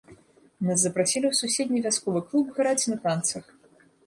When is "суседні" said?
1.41-1.83